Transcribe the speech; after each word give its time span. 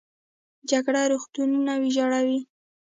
جګړه 0.69 1.01
روغتونونه 1.11 1.71
ویجاړوي 1.83 2.39